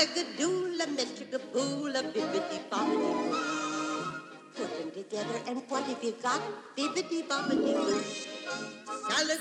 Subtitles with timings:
[0.00, 3.30] Metricaboola, bobbidi boo.
[4.54, 6.40] Put them together and what have you got?
[6.74, 8.00] Bibbidi bobbidi boo.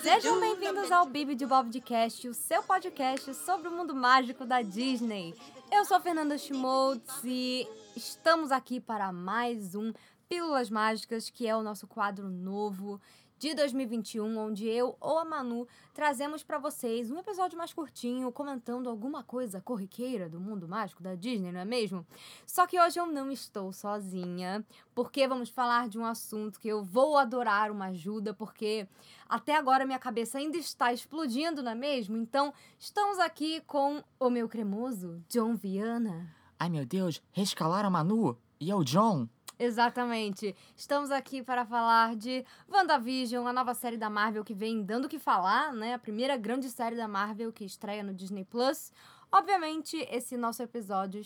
[0.04, 4.46] Sejam bem-vindos ao Bibi de Bob de Cast, o seu podcast sobre o mundo mágico
[4.46, 5.34] da Disney.
[5.72, 7.66] Eu sou a Fernanda Schmoltz e
[7.96, 9.94] estamos aqui para mais um
[10.28, 13.00] Pílulas Mágicas, que é o nosso quadro novo
[13.40, 18.90] de 2021, onde eu ou a Manu trazemos para vocês um episódio mais curtinho, comentando
[18.90, 22.06] alguma coisa corriqueira do mundo mágico da Disney, não é mesmo?
[22.46, 26.84] Só que hoje eu não estou sozinha, porque vamos falar de um assunto que eu
[26.84, 28.86] vou adorar uma ajuda, porque
[29.28, 32.18] até agora minha cabeça ainda está explodindo, não é mesmo?
[32.18, 36.36] Então, estamos aqui com o meu cremoso John Viana.
[36.60, 39.30] Ai meu Deus, rescalaram a Manu e é o John.
[39.60, 40.56] Exatamente.
[40.74, 45.10] Estamos aqui para falar de WandaVision, a nova série da Marvel que vem dando o
[45.10, 45.96] que falar, né?
[45.96, 48.90] A primeira grande série da Marvel que estreia no Disney Plus.
[49.30, 51.22] Obviamente, esse nosso episódio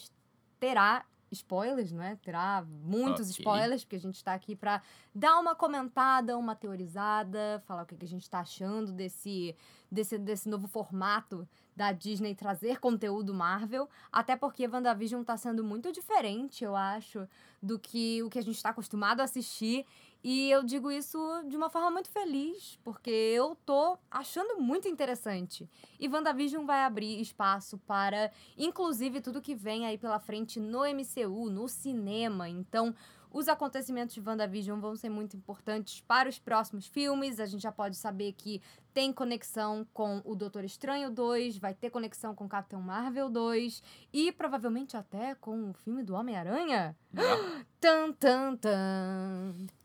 [0.60, 2.18] terá spoilers, né?
[2.24, 3.40] Terá muitos Ok.
[3.40, 4.82] spoilers, porque a gente está aqui para
[5.14, 9.56] dar uma comentada, uma teorizada, falar o que que a gente está achando desse,
[9.92, 13.90] desse, desse novo formato da Disney trazer conteúdo Marvel.
[14.12, 17.28] Até porque WandaVision tá sendo muito diferente, eu acho,
[17.62, 19.86] do que o que a gente está acostumado a assistir.
[20.24, 25.70] E eu digo isso de uma forma muito feliz, porque eu tô achando muito interessante.
[26.00, 31.50] E WandaVision vai abrir espaço para, inclusive, tudo que vem aí pela frente no MCU,
[31.50, 32.48] no cinema.
[32.48, 32.96] Então,
[33.34, 37.40] os acontecimentos de WandaVision vão ser muito importantes para os próximos filmes.
[37.40, 38.62] A gente já pode saber que
[38.94, 44.32] tem conexão com o Doutor Estranho 2, vai ter conexão com Capitão Marvel 2 e
[44.32, 46.96] provavelmente até com o filme do Homem-Aranha.
[47.82, 49.83] Tan, tan, tan.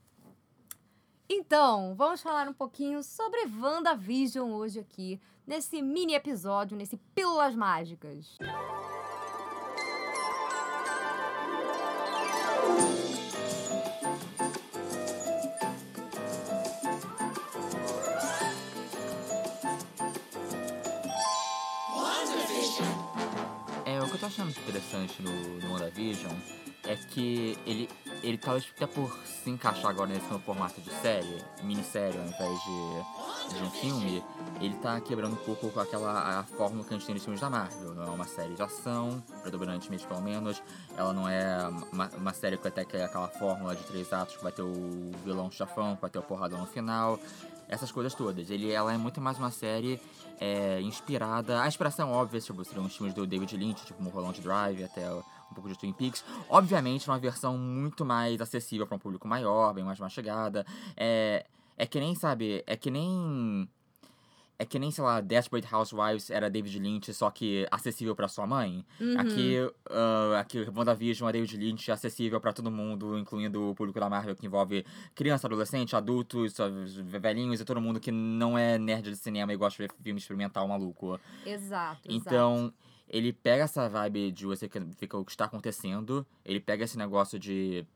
[1.30, 8.38] Então, vamos falar um pouquinho sobre WandaVision hoje aqui, nesse mini episódio, nesse Pílulas Mágicas.
[23.84, 26.32] É, o que eu tô achando interessante no, no WandaVision
[26.84, 27.86] é que ele,
[28.22, 32.60] ele talvez até por se encaixar agora nesse novo formato de série, minissérie ao invés
[32.62, 34.24] de, de um filme,
[34.60, 37.40] ele tá quebrando um pouco com aquela a fórmula que a gente tem nos filmes
[37.40, 37.94] da Marvel.
[37.94, 40.62] Não é uma série de ação, predominantemente pelo menos.
[40.96, 44.36] Ela não é uma, uma série que até que é aquela fórmula de três atos
[44.36, 47.18] que vai ter o vilão chafão, que vai ter o porradão no final.
[47.68, 48.50] Essas coisas todas.
[48.50, 50.00] Ele, ela é muito mais uma série
[50.40, 51.60] é, inspirada.
[51.62, 55.06] A inspiração óbvia tipo, seriam os filmes do David Lynch, tipo Mulholland Drive, até
[55.50, 56.24] um pouco de Twin Peaks.
[56.48, 60.64] Obviamente, uma versão muito mais acessível para um público maior, bem mais mastigada.
[60.96, 63.68] É, é que nem, sabe, é que nem.
[64.60, 68.44] É que nem, sei lá, Desperate Housewives era David Lynch, só que acessível pra sua
[68.44, 68.84] mãe.
[69.00, 69.20] Uhum.
[69.20, 69.56] Aqui,
[69.88, 74.34] uh, aqui WandaVision é David Lynch, acessível pra todo mundo, incluindo o público da Marvel,
[74.34, 76.56] que envolve criança, adolescente, adultos,
[77.04, 80.18] velhinhos e todo mundo que não é nerd de cinema e gosta de ver filme
[80.18, 81.20] experimental maluco.
[81.46, 82.72] Exato, Então,
[83.08, 86.98] ele pega essa vibe de você que fica o que está acontecendo, ele pega esse
[86.98, 87.86] negócio de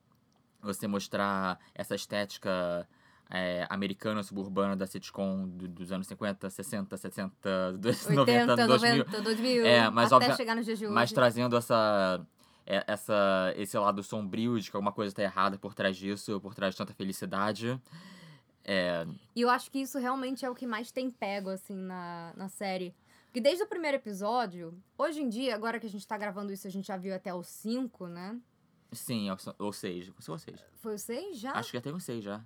[0.62, 2.88] você mostrar essa estética
[3.34, 8.98] é, americana, suburbana da sitcom do- dos anos 50, 60, 70, dos 80, 90, 2000.
[8.98, 10.94] 90, 2000, É, mas até obvia- chegar nos dias de hoje.
[10.94, 12.20] Mas trazendo essa,
[12.66, 16.54] é, essa, esse lado sombrio de que alguma coisa tá errada por trás disso, por
[16.54, 17.80] trás de tanta felicidade.
[18.64, 22.32] É, E eu acho que isso realmente é o que mais tem pego, assim, na,
[22.36, 22.94] na série.
[23.26, 26.66] Porque desde o primeiro episódio, hoje em dia, agora que a gente tá gravando isso,
[26.66, 28.38] a gente já viu até o 5, né?
[28.94, 31.52] sim, ou- seja, ou seja, Foi o 6 já?
[31.52, 32.44] acho que até sei já.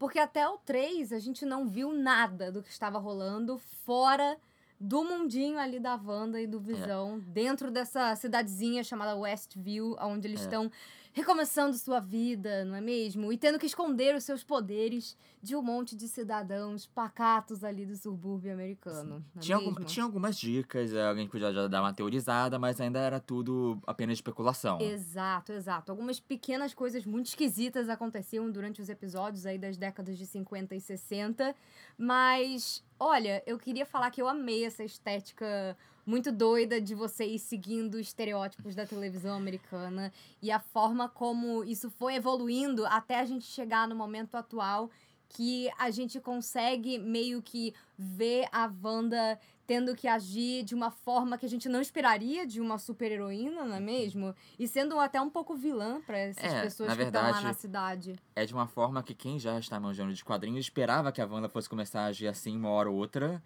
[0.00, 4.38] Porque até o 3 a gente não viu nada do que estava rolando fora
[4.80, 10.40] do mundinho ali da Wanda e do Visão, dentro dessa cidadezinha chamada Westview, onde eles
[10.40, 10.44] É.
[10.44, 10.72] estão
[11.12, 13.32] recomeçando sua vida, não é mesmo?
[13.32, 17.96] E tendo que esconder os seus poderes de um monte de cidadãos pacatos ali do
[17.96, 19.24] subúrbio americano.
[19.36, 22.98] É Tinha, algum- tinha algumas dicas, é, alguém podia já dar uma teorizada, mas ainda
[22.98, 24.80] era tudo apenas especulação.
[24.80, 25.90] Exato, exato.
[25.90, 30.80] Algumas pequenas coisas muito esquisitas aconteciam durante os episódios aí das décadas de 50 e
[30.80, 31.54] 60,
[31.98, 35.76] mas olha, eu queria falar que eu amei essa estética
[36.10, 40.12] muito doida de vocês seguindo estereótipos da televisão americana
[40.42, 44.90] e a forma como isso foi evoluindo até a gente chegar no momento atual
[45.28, 51.38] que a gente consegue meio que ver a Wanda tendo que agir de uma forma
[51.38, 54.34] que a gente não esperaria de uma super-heroína, não é mesmo?
[54.58, 57.54] E sendo até um pouco vilã para essas É, pessoas na que estão lá na
[57.54, 58.18] cidade.
[58.34, 61.48] É de uma forma que quem já está manjando de quadrinhos esperava que a Wanda
[61.48, 63.40] fosse começar a agir assim uma hora ou outra.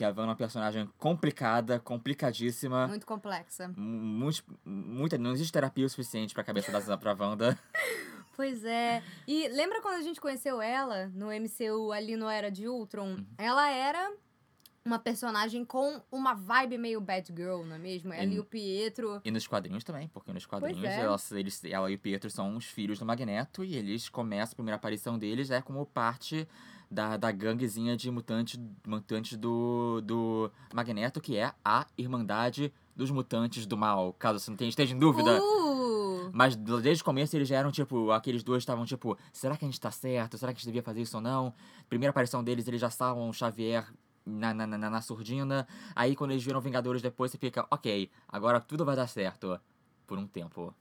[0.00, 2.88] Que a Wanda é uma personagem complicada, complicadíssima.
[2.88, 3.70] Muito complexa.
[3.76, 7.58] Muito, muita, não existe terapia o suficiente pra cabeça da pra Wanda.
[8.34, 9.02] Pois é.
[9.28, 13.18] E lembra quando a gente conheceu ela no MCU ali no Era de Ultron?
[13.36, 14.14] Ela era
[14.84, 18.12] uma personagem com uma vibe meio bad girl, não é mesmo?
[18.12, 19.20] Ela E- e o Pietro.
[19.24, 21.00] E nos quadrinhos também, porque nos quadrinhos é.
[21.00, 24.56] elas, eles, ela e o Pietro são os filhos do Magneto e eles começam, a
[24.56, 26.48] primeira aparição deles é como parte
[26.90, 33.66] da, da ganguezinha de mutantes, mutantes do, do Magneto, que é a Irmandade dos Mutantes
[33.66, 35.40] do Mal, caso você não tenha, esteja em dúvida.
[35.42, 36.30] Uh!
[36.32, 39.68] Mas desde o começo eles já eram, tipo, aqueles dois estavam, tipo, será que a
[39.68, 40.36] gente tá certo?
[40.38, 41.52] Será que a gente devia fazer isso ou não?
[41.88, 43.86] Primeira aparição deles, eles já estavam o Xavier
[44.24, 45.66] na, na, na, na surdina.
[45.94, 49.60] Aí quando eles viram Vingadores depois, você fica, ok, agora tudo vai dar certo.
[50.06, 50.74] Por um tempo.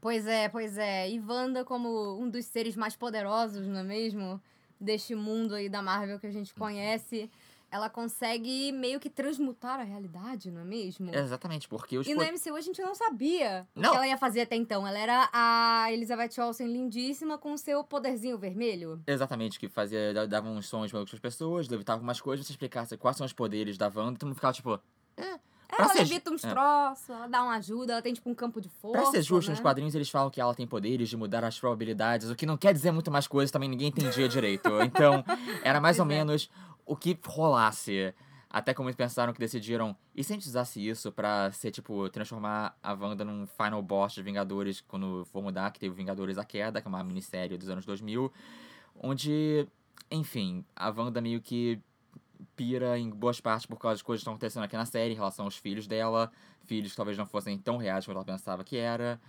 [0.00, 1.10] Pois é, pois é.
[1.10, 4.40] E Wanda como um dos seres mais poderosos, não é mesmo?
[4.80, 7.30] Deste mundo aí da Marvel que a gente conhece.
[7.74, 11.12] Ela consegue meio que transmutar a realidade, não é mesmo?
[11.12, 13.90] Exatamente, porque os E no MCU a gente não sabia o Não.
[13.90, 14.86] que ela ia fazer até então.
[14.86, 19.02] Ela era a Elizabeth Olsen lindíssima com seu poderzinho vermelho.
[19.08, 22.96] Exatamente, que fazia, da- dava uns sons malucos pras pessoas, levitava algumas coisas, você explicasse
[22.96, 24.78] quais são os poderes da Wanda, todo mundo ficava tipo.
[25.16, 26.50] É, pra Ela ser, levita uns é.
[26.50, 29.02] troços, ela dá uma ajuda, ela tem tipo um campo de força.
[29.02, 29.54] Pra ser justo, né?
[29.54, 32.56] nos quadrinhos eles falam que ela tem poderes de mudar as probabilidades, o que não
[32.56, 34.68] quer dizer muito mais coisas, também ninguém entendia direito.
[34.82, 35.24] Então,
[35.64, 36.18] era mais ou Pois é.
[36.18, 36.50] menos
[36.84, 38.14] o que rolasse.
[38.48, 42.08] Até como eles pensaram que decidiram, e se a gente usasse isso pra ser, tipo,
[42.10, 46.44] transformar a Wanda num final boss de Vingadores quando for mudar, que teve Vingadores A
[46.44, 48.32] Queda, que é uma minissérie dos anos 2000,
[48.94, 49.66] onde,
[50.08, 51.80] enfim, a Wanda meio que
[52.54, 55.16] pira em boas partes por causa das coisas que estão acontecendo aqui na série em
[55.16, 56.30] relação aos filhos dela,
[56.64, 59.20] filhos que talvez não fossem tão reais quanto ela pensava que era.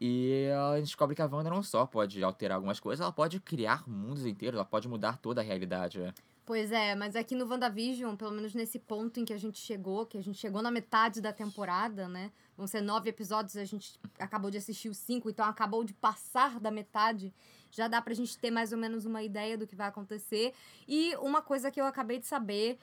[0.00, 3.40] E a gente descobre que a Wanda não só pode alterar algumas coisas, ela pode
[3.40, 6.00] criar mundos inteiros, ela pode mudar toda a realidade.
[6.46, 10.04] Pois é, mas aqui no WandaVision, pelo menos nesse ponto em que a gente chegou,
[10.04, 12.30] que a gente chegou na metade da temporada, né?
[12.54, 16.60] Vão ser nove episódios, a gente acabou de assistir os cinco, então acabou de passar
[16.60, 17.32] da metade.
[17.70, 20.52] Já dá pra gente ter mais ou menos uma ideia do que vai acontecer.
[20.86, 22.78] E uma coisa que eu acabei de saber,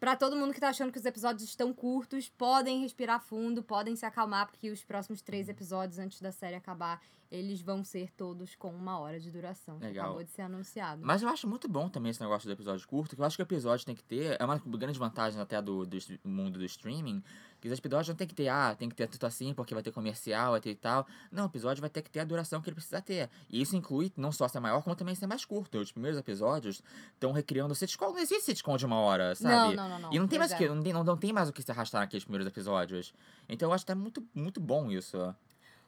[0.00, 3.94] pra todo mundo que tá achando que os episódios estão curtos, podem respirar fundo, podem
[3.94, 6.98] se acalmar, porque os próximos três episódios antes da série acabar,
[7.32, 9.78] eles vão ser todos com uma hora de duração.
[9.78, 10.04] que Legal.
[10.04, 11.00] Acabou de ser anunciado.
[11.02, 13.42] Mas eu acho muito bom também esse negócio do episódio curto, que eu acho que
[13.42, 14.36] o episódio tem que ter.
[14.38, 17.24] É uma grande vantagem até do, do mundo do streaming.
[17.58, 19.82] Que os episódios não tem que ter, ah, tem que ter tudo assim, porque vai
[19.82, 21.06] ter comercial, vai ter e tal.
[21.30, 23.30] Não, o episódio vai ter que ter a duração que ele precisa ter.
[23.48, 25.78] E isso inclui não só ser maior, como também ser mais curto.
[25.78, 26.82] Os primeiros episódios
[27.14, 28.10] estão recriando sitcom.
[28.10, 29.74] Não existe sitcom de uma hora, sabe?
[29.74, 30.12] Não, não, não, não.
[30.12, 30.58] E não tem mais o é.
[30.58, 33.14] que, não tem, não, não tem mais o que se arrastar naqueles primeiros episódios.
[33.48, 35.16] Então eu acho que tá muito, muito bom isso.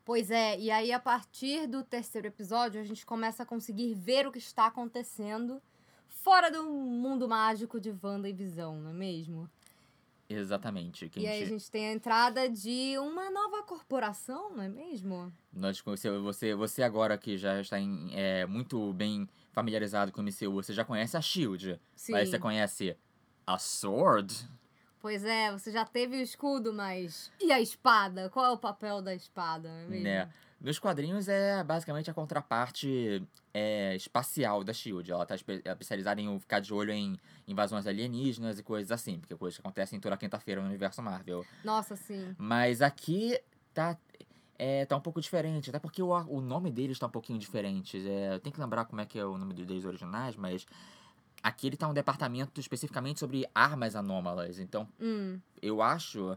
[0.04, 4.26] Pois é, e aí a partir do terceiro episódio a gente começa a conseguir ver
[4.26, 5.62] o que está acontecendo
[6.08, 9.48] fora do mundo mágico de Wanda e Visão, não é mesmo?
[10.28, 11.08] Exatamente.
[11.08, 14.68] Que E aí a gente- gente tem a entrada de uma nova corporação, não é
[14.68, 15.32] mesmo?
[15.52, 20.24] Nós, você, você, você agora que já está em, é, muito bem familiarizado com o
[20.24, 21.78] MCU, você já conhece a SHIELD.
[21.94, 22.12] Sim.
[22.12, 22.96] Mas você conhece
[23.46, 24.48] a SWORD?
[25.04, 27.30] Pois é, você já teve o escudo, mas.
[27.38, 28.30] E a espada?
[28.30, 29.98] Qual é o papel da espada, é?
[30.00, 30.30] Né?
[30.58, 33.22] Nos quadrinhos é basicamente a contraparte
[33.52, 35.12] é, espacial da SHIELD.
[35.12, 39.58] Ela está especializada em ficar de olho em invasões alienígenas e coisas assim, porque coisas
[39.58, 41.44] que acontecem toda quinta-feira no universo Marvel.
[41.62, 42.34] Nossa, sim.
[42.38, 43.38] Mas aqui
[43.74, 43.98] tá,
[44.58, 47.98] é, tá um pouco diferente, até porque o, o nome deles tá um pouquinho diferente.
[48.08, 50.66] É, eu tenho que lembrar como é que é o nome deles originais, mas
[51.44, 54.58] aqui ele tá um departamento especificamente sobre armas anômalas.
[54.58, 55.38] Então, Hum.
[55.60, 56.36] eu acho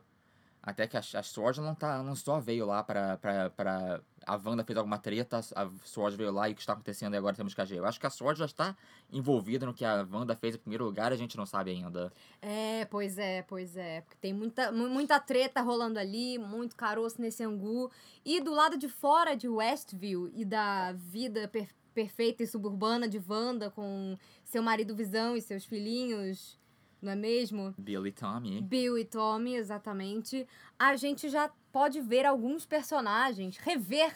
[0.61, 4.01] até que a, a Sword não, tá, não só veio lá pra, pra, pra...
[4.25, 7.17] A Wanda fez alguma treta, a Sword veio lá e o que está acontecendo e
[7.17, 7.77] agora temos que agir.
[7.77, 8.75] Eu acho que a Sword já está
[9.09, 12.11] envolvida no que a Wanda fez em primeiro lugar e a gente não sabe ainda.
[12.41, 14.01] É, pois é, pois é.
[14.01, 17.89] Porque tem muita, mu- muita treta rolando ali, muito caroço nesse angu.
[18.25, 23.19] E do lado de fora de Westview e da vida per- perfeita e suburbana de
[23.27, 26.55] Wanda com seu marido Visão e seus filhinhos,
[27.01, 27.73] não é mesmo?
[27.75, 28.61] Billy e Tommy.
[28.61, 30.47] Bill e Tommy, exatamente.
[30.77, 34.13] A gente já pode ver alguns personagens, rever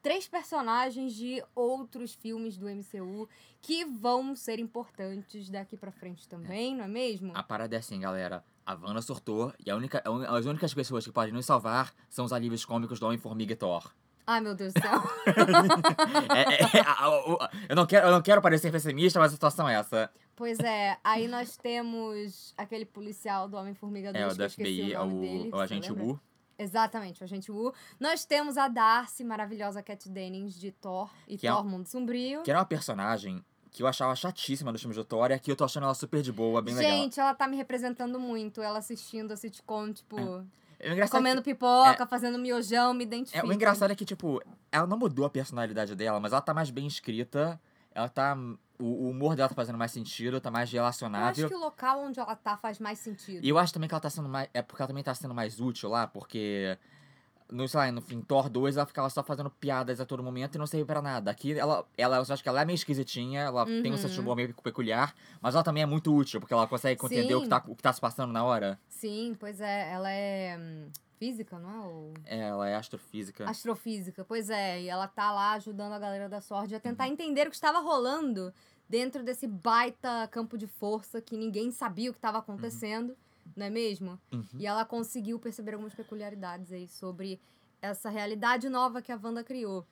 [0.00, 3.28] três personagens de outros filmes do MCU
[3.60, 7.32] que vão ser importantes daqui pra frente também, não é mesmo?
[7.34, 8.42] A parada é assim, galera.
[8.64, 12.32] A Wanda surtou e a única, as únicas pessoas que podem nos salvar são os
[12.32, 13.92] alívios cômicos do Homem-Formiga e Thor.
[14.30, 15.02] Ai, meu Deus do céu.
[16.36, 19.74] É- é- o- eu, não quero, eu não quero parecer pessimista, mas a situação é
[19.74, 20.10] essa.
[20.36, 25.06] pois é, aí nós temos aquele policial do Homem-Formiga 2, É, o esqueci FBI, o
[25.20, 25.38] dele.
[25.44, 26.04] o, o você agente lembra?
[26.04, 26.20] Wu.
[26.58, 27.72] Exatamente, o agente Wu.
[27.98, 32.42] Nós temos a Darcy, maravilhosa Cat Dennings de Thor e Que é- Thor Mundo Sombrio.
[32.42, 35.64] Que era uma personagem que eu achava chatíssima no filme de Tória, aqui eu tô
[35.64, 36.90] achando ela super de boa, bem legal.
[36.90, 38.60] Gente, ela tá me representando muito.
[38.60, 40.46] Ela assistindo a sitcom, tipo, É, o
[41.10, 43.46] comendo é que- pipoca, fazendo miojão, me é, identifico.
[43.46, 46.70] o engraçado é que, tipo, ela não mudou a personalidade dela, mas ela tá mais
[46.70, 47.60] bem escrita,
[47.94, 48.36] ela tá...
[48.80, 51.48] O, o humor dela tá fazendo mais sentido, tá mais Eu acho relacionável.
[51.48, 53.44] que o local onde ela tá faz mais sentido.
[53.44, 54.48] E eu acho também que ela tá sendo mais.
[54.54, 56.78] É porque ela também tá sendo mais útil lá, porque.
[57.50, 60.54] No, sei lá, no fim, Thor 2, ela ficava só fazendo piadas a todo momento
[60.56, 61.30] e não servia pra nada.
[61.30, 64.20] Aqui, ela, ela, eu acho que ela é meio esquisitinha, ela tem um de Uhum.
[64.20, 67.48] humor meio peculiar, mas ela também é muito útil, porque ela consegue entender o que,
[67.48, 68.78] tá, o que tá se passando na hora.
[68.88, 69.90] Sim, pois é.
[69.92, 70.88] Ela é hum,
[71.18, 71.86] física, não é?
[71.86, 72.14] Ou...
[72.26, 73.48] É, ela é astrofísica.
[73.48, 74.82] Astrofísica, pois é.
[74.82, 77.12] E ela tá lá ajudando a galera da sorte a tentar Uhum.
[77.12, 78.52] entender o que estava rolando
[78.88, 83.16] dentro desse baita campo de força que ninguém sabia o que estava acontecendo,
[83.56, 84.18] não é mesmo?
[84.32, 84.44] Uhum.
[84.58, 87.40] E ela conseguiu perceber algumas peculiaridades aí sobre
[87.80, 89.86] essa realidade nova que a Wanda criou.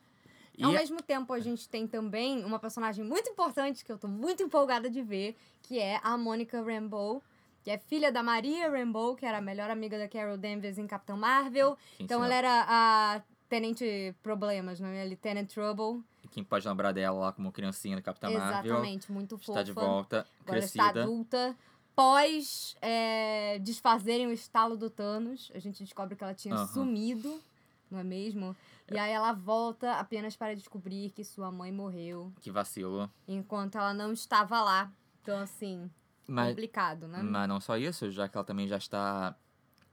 [0.57, 3.97] E Ao é- mesmo tempo, a gente tem também uma personagem muito importante que eu
[3.97, 7.21] tô muito empolgada de ver, que é a Monica Rambeau,
[7.63, 10.87] que é filha da Maria Rambeau, que era a melhor amiga da Carol Danvers em
[10.87, 11.77] Capitão Marvel.
[11.97, 15.05] quem, Então ela era a Tenente Problemas, não é?
[15.05, 16.03] Lieutenant Trouble.
[16.31, 18.65] quem pode lembrar dela lá como criancinha do Capitão Marvel.
[18.73, 19.51] Exatamente, muito fofa.
[19.51, 21.03] Está de volta, Agora está crescida.
[21.03, 21.55] adulta.
[21.97, 26.67] Pós é, desfazerem o estalo do Thanos, a gente descobre que ela tinha Aham.
[26.67, 27.41] sumido,
[27.89, 28.55] não é mesmo?
[28.87, 33.11] E aí ela volta apenas para descobrir que sua mãe morreu, Que vacilo.
[33.27, 34.91] enquanto ela não estava lá.
[35.23, 35.89] Então, assim,
[36.27, 37.19] Mas, complicado, né?
[37.23, 39.35] mas não só isso, já que ela também já está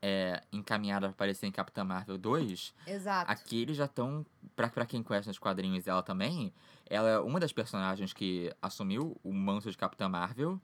[0.03, 2.75] é, encaminhada pra aparecer em Capitã Marvel 2.
[2.87, 3.33] Exato.
[3.33, 6.53] Aqui eles já estão, pra, pra quem conhece nos quadrinhos ela também,
[6.85, 10.61] ela é uma das personagens que assumiu o manto de Capitã Marvel.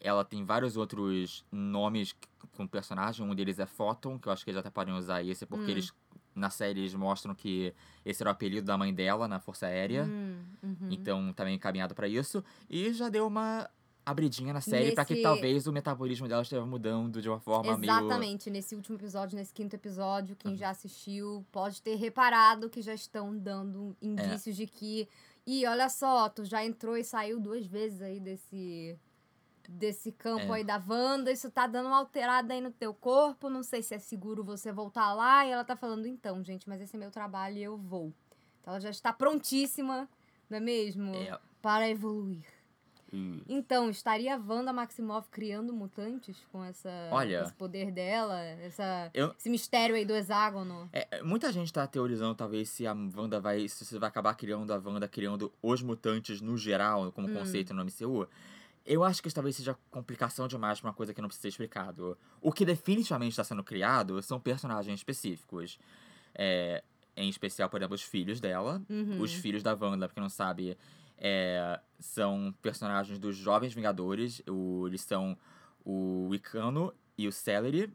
[0.00, 2.14] Ela tem vários outros nomes
[2.56, 5.44] com personagem, um deles é Photon, que eu acho que eles até podem usar esse,
[5.46, 5.70] porque Hum.
[5.70, 5.92] eles,
[6.34, 7.74] na série, eles mostram que
[8.04, 10.04] esse era o apelido da mãe dela na Força Aérea.
[10.04, 10.88] Hum, uhum.
[10.90, 12.44] Então, tá meio encaminhado pra isso.
[12.68, 13.68] E já deu uma
[14.04, 17.76] abridinha na série pra que Nesse- talvez o metabolismo dela esteja mudando de uma forma
[17.76, 17.90] meio...
[17.90, 20.56] Exatamente, nesse último episódio, nesse quinto episódio, quem Uhum.
[20.56, 25.08] já assistiu pode ter reparado que já estão dando indícios de que.
[25.46, 28.96] Ih, olha só, tu já entrou e saiu duas vezes aí desse.
[29.68, 30.58] Desse campo É.
[30.58, 33.48] aí da Wanda, isso tá dando uma alterada aí no teu corpo.
[33.50, 35.44] Não sei se é seguro você voltar lá.
[35.46, 38.12] E ela tá falando, então, gente, mas esse é meu trabalho e eu vou.
[38.60, 40.08] Então ela já está prontíssima,
[40.50, 41.14] não é mesmo?
[41.14, 42.44] É, Para evoluir.
[43.12, 47.42] hum, Então, estaria a Wanda Maximoff criando mutantes com essa, Olha.
[47.42, 48.40] esse poder dela?
[48.40, 50.88] Essa, Eu- Esse mistério aí do hexágono?
[50.92, 53.68] É, é, muita gente tá teorizando, talvez, se a Wanda vai.
[53.68, 57.34] Se você vai acabar criando a Wanda criando os mutantes no geral, como Hum.
[57.34, 58.26] conceito no MCU.
[58.86, 61.48] Eu acho que isso talvez seja complicação demais pra uma coisa que não precisa ser
[61.48, 62.16] explicado.
[62.40, 65.78] O que definitivamente está sendo criado são personagens específicos.
[66.34, 66.82] É,
[67.16, 68.80] em especial, por exemplo, os filhos dela.
[68.88, 69.20] Uhum.
[69.20, 70.76] Os filhos da Wanda, pra quem não sabe,
[71.18, 74.42] é, são personagens dos Jovens Vingadores.
[74.48, 75.36] O- eles são
[75.84, 77.90] o Wicano e o Celery.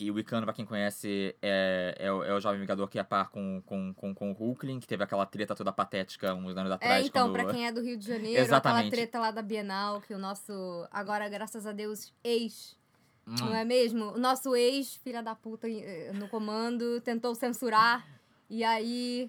[0.00, 3.02] E o Wicano, pra quem conhece, é, é, o, é o Jovem Vingador que é
[3.02, 6.70] par com, com, com, com o Hulkling, que teve aquela treta toda patética uns anos
[6.70, 7.06] É, atrás.
[7.06, 7.32] então, quando...
[7.32, 8.86] pra quem é do Rio de Janeiro, Exatamente.
[8.86, 12.78] aquela treta lá da Bienal, que o nosso, agora, graças a Deus, ex,
[13.26, 14.12] Hum, não é mesmo?
[14.12, 18.06] O nosso ex, filha da puta, eh, no comando, tentou censurar,
[18.48, 19.28] e aí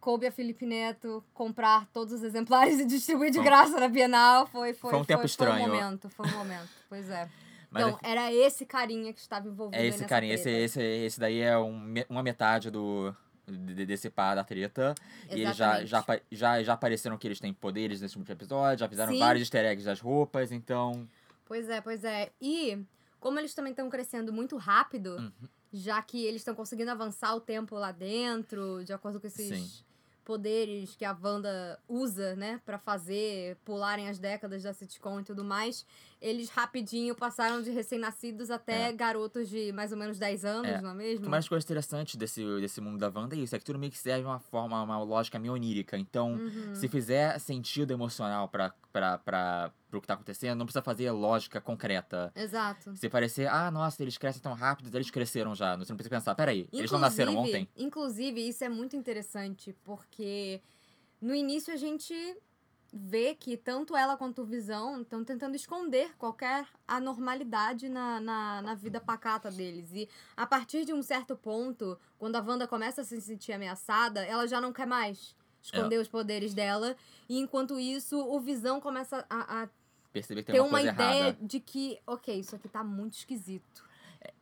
[0.00, 4.46] coube a Felipe Neto comprar todos os exemplares e distribuir de Foi graça na Bienal.
[4.46, 5.66] Foi, foi, Foi um tempo Foi estranho.
[5.66, 7.28] um momento, foi um momento, pois é.
[7.70, 10.58] Mas Então, era esse carinha que estava envolvido é esse carinha, esse, treta.
[10.60, 13.14] esse, esse daí é um, uma metade do.
[13.46, 14.94] de- Desse par da treta.
[15.30, 15.86] E eles já, Exatamente.
[16.30, 19.18] já, já, já apareceram que eles têm poderes nesse último episódio, já fizeram Sim.
[19.18, 21.08] vários easter eggs das roupas, então.
[21.46, 22.30] Pois é, pois é.
[22.40, 22.78] E
[23.20, 25.32] como eles também estão crescendo muito rápido, Uhum.
[25.72, 29.84] já que eles estão conseguindo avançar o tempo lá dentro, de acordo com esses Sim.
[30.24, 35.42] poderes que a Wanda usa, né, Pra fazer pularem as décadas da sitcom e tudo
[35.42, 35.86] mais,
[36.20, 38.92] eles rapidinho passaram de recém-nascidos até É.
[38.92, 40.80] garotos de mais ou menos 10 anos, É.
[40.80, 41.26] não é mesmo?
[41.26, 43.92] Uma das coisas interessantes desse, desse mundo da Wanda é isso, é que tudo meio
[43.92, 45.96] que serve uma forma, uma lógica meio onírica.
[45.96, 46.74] Então, Uhum.
[46.74, 51.60] se fizer sentido emocional pra, pra, pra, pro que tá acontecendo, não precisa fazer lógica
[51.60, 52.32] concreta.
[52.34, 52.96] Exato.
[52.96, 55.76] Se parecer, ah, nossa, eles crescem tão rápido, eles cresceram já.
[55.76, 57.68] Você não precisa pensar, peraí, eles não nasceram Inclusive- ontem?
[57.76, 60.60] Inclusive, isso é muito interessante, porque
[61.20, 62.14] no início a gente
[62.92, 68.74] vê que tanto ela quanto o Visão estão tentando esconder qualquer anormalidade na, na, na
[68.74, 69.92] vida pacata deles.
[69.92, 74.24] E a partir de um certo ponto, quando a Wanda começa a se sentir ameaçada,
[74.24, 76.96] ela já não quer mais esconder os poderes dela.
[77.28, 79.68] E enquanto isso, o Visão começa a, a
[80.12, 81.38] Perceber que tem ter uma uma coisa ideia errada.
[81.42, 83.87] de que, ok, isso aqui tá muito esquisito.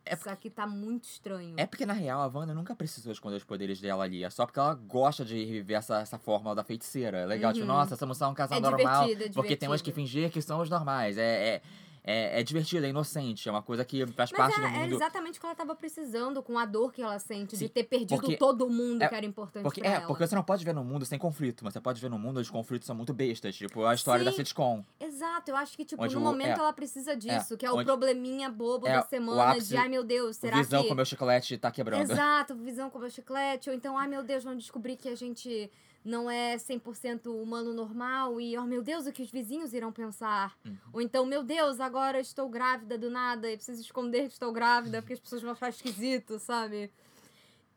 [0.05, 1.53] É Só que tá muito estranho.
[1.57, 4.23] É porque, na real, a Wanda nunca precisou esconder os poderes dela ali.
[4.23, 7.17] É só porque ela gosta de reviver essa, essa fórmula da feiticeira.
[7.19, 7.73] É legal, tipo, Uhum.
[7.73, 9.05] nossa, estamos só um casal É normal.
[9.05, 10.07] divertido, é Porque temos que divertido.
[10.21, 11.17] fingir que somos normais.
[11.17, 11.61] É, é,
[12.09, 13.49] é, é divertido, é inocente.
[13.49, 14.95] É uma coisa que faz Mas parte era, do era mundo.
[14.95, 17.83] exatamente o que ela tava precisando, com a dor que ela sente de Sim, ter
[17.83, 20.07] perdido porque- todo mundo é, que era importante Porque, pra é, ela.
[20.07, 22.37] porque você não pode ver no mundo sem conflito, mas você pode ver no mundo
[22.37, 23.55] onde os conflitos são muito bestas.
[23.57, 24.37] Tipo, a história da Sim.
[24.37, 24.85] sitcom.
[24.99, 27.71] Exato, eu acho que, tipo, Onde no o- momento é, ela precisa disso, que é
[27.71, 30.87] o onde- probleminha bobo é, da semana, ápice- de ai meu Deus, será Visão que.
[30.87, 32.09] com o meu chiclete tá quebrando.
[32.09, 35.15] Exato, visão com o meu chiclete, ou então, ai meu Deus, vamos descobrir que a
[35.15, 35.69] gente
[36.07, 40.57] não é 100% humano normal e, oh meu Deus, o que os vizinhos irão pensar.
[40.65, 40.77] Uhum.
[40.93, 45.01] Ou então, meu Deus, agora estou grávida do nada e preciso esconder que estou grávida
[45.01, 46.89] porque as pessoas vão achar esquisito, sabe?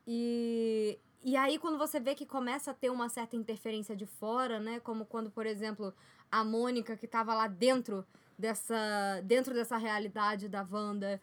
[0.06, 4.60] E, e aí, quando você vê que começa a ter uma certa interferência de fora,
[4.60, 4.80] né?
[4.80, 5.92] Como quando, por exemplo,
[6.30, 8.06] a Mônica, que tava lá dentro
[8.38, 11.20] dessa, dentro dessa realidade da Wanda,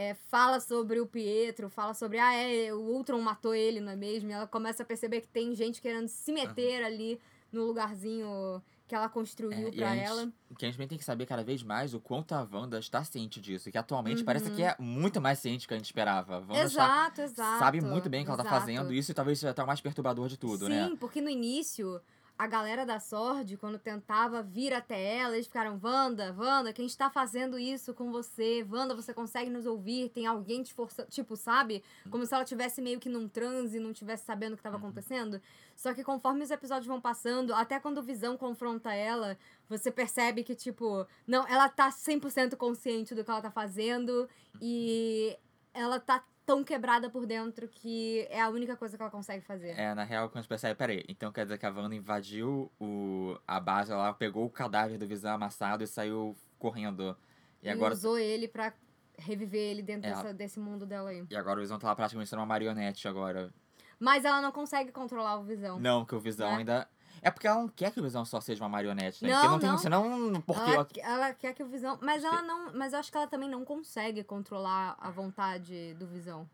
[0.00, 3.96] é, fala sobre o Pietro, fala sobre, ah, é, o Ultron matou ele, não é
[3.96, 4.30] mesmo?
[4.30, 7.20] E ela começa a perceber que tem gente querendo se meter ali
[7.52, 10.32] no lugarzinho que ela construiu É, e pra a gente- ela.
[10.58, 13.40] Que a gente tem que saber cada vez mais o quanto a Wanda está ciente
[13.40, 13.70] disso.
[13.70, 14.24] Que atualmente Uhum.
[14.24, 16.36] parece que é muito mais ciente do que a gente esperava.
[16.36, 17.58] A Wanda está- Exato, exato.
[17.60, 18.60] sabe muito bem o que ela tá exato.
[18.60, 18.92] fazendo.
[18.92, 20.96] E isso talvez seja até o mais perturbador de tudo, Sim, né?
[20.98, 22.00] porque no início,
[22.40, 27.10] a galera da Sword, quando tentava vir até ela, eles ficaram, Wanda, Wanda, quem está
[27.10, 28.66] fazendo isso com você?
[28.66, 30.08] Wanda, você consegue nos ouvir?
[30.08, 31.10] Tem alguém te forçando?
[31.10, 31.84] Tipo, sabe?
[32.10, 34.76] Como se ela tivesse meio que num transe e não tivesse sabendo o que estava
[34.76, 34.84] Uhum.
[34.84, 35.38] acontecendo.
[35.76, 39.36] Só que conforme os episódios vão passando, até quando o Visão confronta ela,
[39.68, 44.26] você percebe que, tipo, não, ela tá 100% consciente do que ela tá fazendo
[44.62, 45.36] e
[45.74, 49.68] ela tá tão quebrada por dentro que é a única coisa que ela consegue fazer.
[49.78, 52.70] É, na real, quando a gente percebe, peraí, então quer dizer que a Wanda invadiu
[52.80, 57.16] o, a base lá, pegou o cadáver do Visão amassado e saiu correndo.
[57.62, 58.72] E agora, usou ele pra
[59.16, 60.12] reviver ele dentro É.
[60.14, 61.24] dessa- desse mundo dela aí.
[61.30, 63.52] e agora o Visão tá lá praticamente sendo uma marionete agora.
[63.98, 65.78] Mas ela não consegue controlar o Visão.
[65.78, 66.56] Não, que o Visão Né?
[66.56, 66.88] ainda...
[67.22, 69.30] É porque ela não quer que o Visão só seja uma marionete, né?
[69.30, 69.68] Não, Porque não tem...
[69.70, 69.78] não.
[69.78, 71.00] Senão, porque...
[71.00, 71.98] Ela, ela quer que o Visão.
[72.00, 72.72] Mas ela não.
[72.72, 76.48] Mas eu acho que ela também não consegue controlar a vontade do Visão.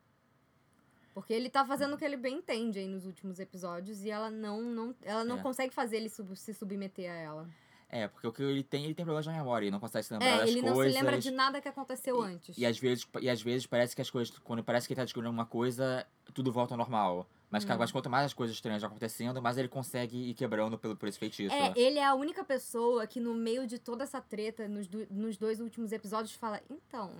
[1.14, 4.31] Porque ele tá fazendo o que ele bem entende aí nos últimos episódios e ela
[4.31, 5.42] não, não, ela não É.
[5.42, 7.48] consegue fazer ele sub- se submeter a ela.
[7.88, 10.12] É, porque o que ele tem, ele tem problema de memória, ele não consegue se
[10.12, 10.92] lembrar É, das ele não coisas.
[10.92, 12.59] se lembra de nada que aconteceu antes.
[12.59, 15.05] E às vezes, e às vezes parece que as coisas, quando parece que ele tá
[15.05, 17.26] descobrindo uma coisa, tudo volta ao normal.
[17.50, 17.68] Mas, Hum.
[17.68, 21.09] cara, mas quanto mais as coisas estranhas acontecendo, mais ele consegue ir quebrando pelo, por
[21.09, 21.54] esse feitiço.
[21.54, 25.06] É, ele é a única pessoa que no meio de toda essa treta, nos, do-
[25.11, 27.12] nos dois últimos episódios, fala: Então,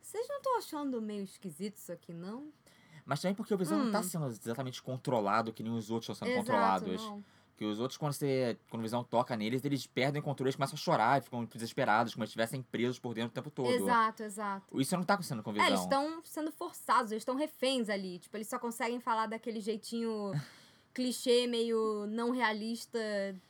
[0.00, 2.50] vocês não estão achando meio esquisito isso aqui, não?
[3.04, 4.04] Mas também porque o Visão não tá Hum.
[4.04, 7.02] sendo exatamente controlado que nem os outros estão sendo Exato, controlados.
[7.04, 7.24] não.
[7.64, 10.74] Os outros, quando, você, quando o Visão toca neles, eles perdem o controle, eles começam
[10.74, 13.70] a chorar, ficam desesperados, como se estivessem presos por dentro o tempo todo.
[13.70, 14.80] Exato, exato.
[14.80, 15.68] Isso não tá acontecendo com o É, Visão.
[15.68, 18.18] eles estão sendo forçados, eles estão reféns ali.
[18.18, 20.32] Tipo, eles só conseguem falar daquele jeitinho
[20.94, 22.98] clichê, meio não realista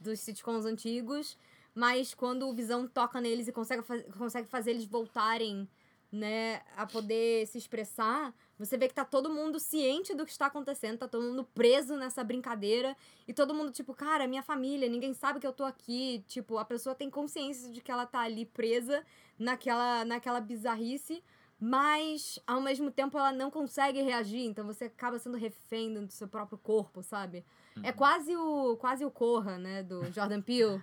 [0.01, 1.37] dos sitcoms antigos.
[1.75, 5.66] Mas quando o Visão toca neles e consegue, faz- consegue fazer eles voltarem,
[6.12, 10.46] né, a poder se expressar, você vê que tá todo mundo ciente do que está
[10.46, 12.94] acontecendo, tá todo mundo preso nessa brincadeira.
[13.27, 16.22] E todo mundo, tipo, cara, minha família, ninguém sabe que eu tô aqui.
[16.29, 19.03] Tipo, a pessoa tem consciência de que ela tá ali presa
[19.38, 21.25] naquela, naquela bizarrice.
[21.59, 26.27] Mas, ao mesmo tempo, ela não consegue reagir, então você acaba sendo refém do seu
[26.29, 27.44] próprio corpo, sabe?
[27.83, 27.96] É Uhum.
[27.96, 30.83] quase o, quase o Corra, né, do Jordan Peele.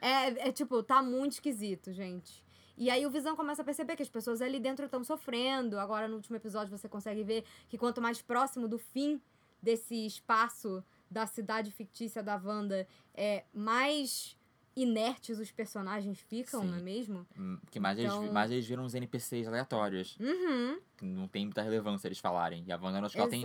[0.00, 2.44] É, é tipo, tá muito esquisito, gente.
[2.76, 5.78] E aí o Visão começa a perceber que as pessoas ali dentro estão sofrendo.
[5.78, 9.20] Agora, no último episódio, você consegue ver que quanto mais próximo do fim
[9.62, 14.36] desse espaço da cidade fictícia da Wanda, é mais
[14.76, 16.66] inertes os personagens ficam, Sim.
[16.68, 17.26] não é mesmo?
[17.38, 20.18] Hum, Que mais, Então- eles, mais eles viram uns NPCs aleatórios.
[20.20, 20.78] Uhum.
[20.98, 22.62] Que não tem muita relevância eles falarem.
[22.66, 23.42] E a Wanda, acho que ela tem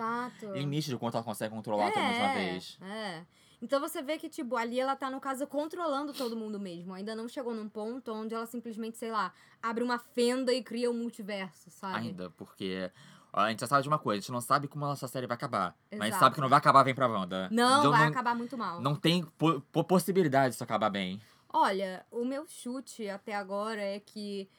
[0.53, 2.77] limite de quanto ela consegue controlar também de uma vez.
[2.81, 3.25] É.
[3.61, 6.93] Então você vê que, tipo, ali ela tá, no caso, controlando todo mundo mesmo.
[6.93, 10.89] Ainda não chegou num ponto onde ela simplesmente, sei lá, abre uma fenda e cria
[10.89, 11.97] um multiverso, sabe?
[11.99, 12.91] Ainda, porque
[13.31, 15.35] a gente já sabe de uma coisa, a gente não sabe como essa série vai
[15.35, 15.77] acabar.
[15.91, 16.19] Mas Exato.
[16.19, 17.47] sabe que não vai acabar bem pra Wanda.
[17.51, 18.81] Não, Então vai não, acabar muito mal.
[18.81, 21.21] não tem po- possibilidade disso acabar bem.
[21.53, 24.49] Olha, o meu chute até agora é que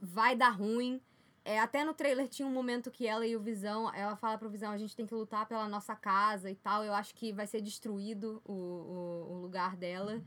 [0.00, 1.00] vai dar ruim.
[1.48, 4.50] É, até no trailer tinha um momento que ela e o Visão, ela fala pro
[4.50, 6.82] Visão, a gente tem que lutar pela nossa casa e tal.
[6.82, 10.20] Eu acho que vai ser destruído o, o, o lugar dela.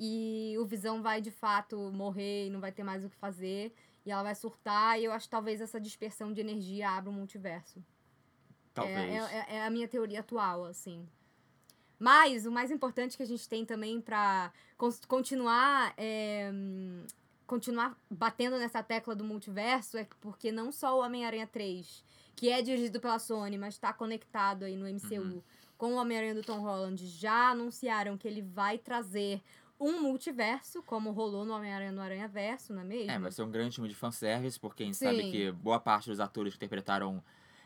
[0.00, 3.74] E o Visão vai, de fato, morrer e não vai ter mais o que fazer.
[4.06, 4.98] E ela vai surtar.
[4.98, 7.84] E eu acho que talvez essa dispersão de energia abra um multiverso.
[8.72, 8.98] Talvez.
[8.98, 9.16] É,
[9.50, 11.06] é- é a minha teoria atual, assim.
[11.98, 17.04] Mas o mais importante que a gente tem também pra cons- continuar é, hum,
[17.56, 22.02] continuar batendo nessa tecla do multiverso é porque não só o Homem-Aranha 3,
[22.34, 25.42] que é dirigido pela Sony, mas tá conectado aí no MCU, Uhum.
[25.76, 29.42] com o Homem-Aranha do Tom Holland, já anunciaram que ele vai trazer
[29.78, 33.10] um multiverso, como rolou no Homem-Aranha no Aranha Verso, não é mesmo?
[33.10, 35.30] É, vai ser um grande time de fanservice, porque a gente sabe Sim.
[35.30, 37.22] que boa parte dos atores que interpretaram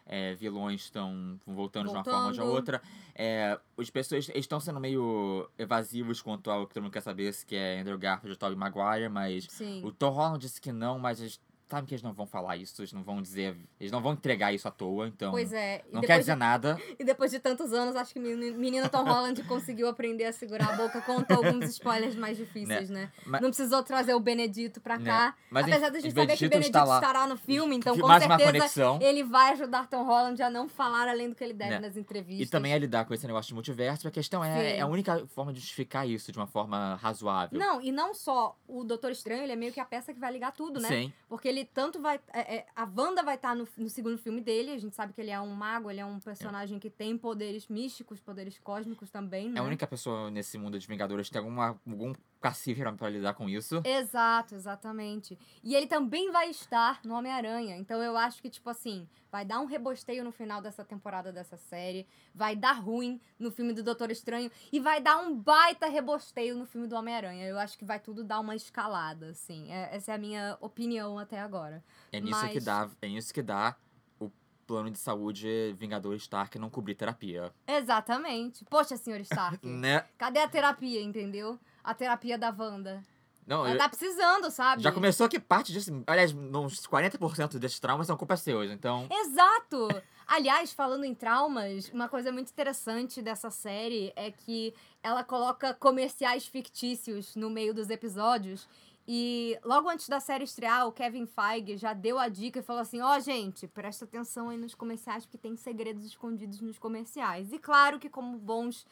[0.06, 2.54] é, vilões estão voltando, de uma forma ou de Voltando.
[2.56, 2.82] outra.
[3.14, 7.44] É, as pessoas estão sendo meio evasivos quanto ao que todo mundo quer saber, se
[7.44, 9.82] que é Andrew Garfield ou Tobey Maguire, mas Sim.
[9.84, 12.92] o Tom Holland disse que não, mas sabem que eles não vão falar isso, eles
[12.92, 15.82] não vão dizer, eles não vão entregar isso à toa, então Pois é.
[15.90, 16.78] E não quer de- dizer nada.
[16.98, 20.76] E depois de tantos anos, acho que menino Tom Holland conseguiu aprender a segurar a
[20.76, 23.10] boca, contou alguns spoilers mais difíceis, né?
[23.26, 25.04] Mas- Não precisou trazer o Benedito pra Né?
[25.04, 25.34] cá.
[25.50, 26.96] Mas Apesar em- da gente saber que o Benedito está lá.
[26.96, 31.28] estará no filme, então com certeza ele vai ajudar Tom Holland a não falar além
[31.28, 31.78] do que ele deve Né?
[31.80, 32.46] nas entrevistas.
[32.46, 35.26] E também é lidar com esse negócio de multiverso, a questão é, é a única
[35.28, 37.58] forma de justificar isso de uma forma razoável.
[37.58, 40.32] Não, e não só o Doutor Estranho, ele é meio que a peça que vai
[40.32, 40.88] ligar tudo, né?
[40.88, 41.12] Sim.
[41.28, 42.20] Porque ele tanto vai.
[42.32, 44.72] é, é, a Wanda vai estar no, no segundo filme dele.
[44.72, 47.68] A gente sabe que ele é um mago, ele é um personagem que tem poderes
[47.68, 49.58] místicos, poderes cósmicos também, né?
[49.58, 52.12] É a única pessoa nesse mundo de Vingadores que tem alguma, algum
[52.48, 53.80] cacife pra- pra lidar com isso.
[53.84, 55.38] Exato, exatamente.
[55.62, 57.76] E ele também vai estar no Homem-Aranha.
[57.76, 61.56] Então eu acho que, tipo assim, vai dar um rebosteio no final dessa temporada dessa
[61.56, 62.06] série.
[62.34, 64.50] Vai dar ruim no filme do Doutor Estranho.
[64.72, 67.46] E vai dar um baita rebosteio no filme do Homem-Aranha.
[67.46, 69.70] Eu acho que vai tudo dar uma escalada, assim.
[69.72, 71.82] É- essa é a minha opinião até agora.
[72.12, 73.76] É nisso que Mas- dá, é nisso que dá
[74.20, 74.30] o
[74.66, 77.52] plano de saúde Vingador Stark não cobrir terapia.
[77.66, 78.64] Exatamente.
[78.64, 79.58] Poxa, senhor Stark.
[79.66, 80.04] Né?
[80.18, 81.58] Cadê a terapia, entendeu?
[81.86, 83.02] A terapia da Wanda.
[83.46, 84.82] Não, Ela eu- tá precisando, sabe?
[84.82, 89.06] já começou que parte disso, aliás, uns 40% desses traumas são culpa seus, então...
[89.08, 89.86] Exato!
[90.26, 96.44] Aliás, falando em traumas, uma coisa muito interessante dessa série é que ela coloca comerciais
[96.44, 98.68] fictícios no meio dos episódios.
[99.06, 102.82] E logo antes da série estrear, o Kevin Feige já deu a dica e falou
[102.82, 107.52] assim: ó, gente, presta atenção aí nos comerciais, porque tem segredos escondidos nos comerciais.
[107.52, 108.84] E claro que, como bons